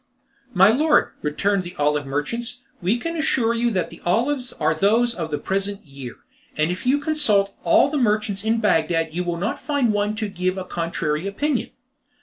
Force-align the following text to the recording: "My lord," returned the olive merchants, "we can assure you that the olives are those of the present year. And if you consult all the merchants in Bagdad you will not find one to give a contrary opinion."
"My 0.55 0.71
lord," 0.71 1.11
returned 1.21 1.61
the 1.61 1.75
olive 1.77 2.07
merchants, 2.07 2.61
"we 2.81 2.97
can 2.97 3.15
assure 3.15 3.53
you 3.53 3.69
that 3.69 3.91
the 3.91 4.01
olives 4.03 4.51
are 4.53 4.73
those 4.73 5.13
of 5.13 5.29
the 5.29 5.37
present 5.37 5.85
year. 5.85 6.15
And 6.57 6.71
if 6.71 6.87
you 6.87 6.97
consult 6.97 7.53
all 7.63 7.87
the 7.87 7.99
merchants 7.99 8.43
in 8.43 8.59
Bagdad 8.59 9.13
you 9.13 9.23
will 9.23 9.37
not 9.37 9.59
find 9.61 9.93
one 9.93 10.15
to 10.15 10.27
give 10.27 10.57
a 10.57 10.65
contrary 10.65 11.27
opinion." 11.27 11.69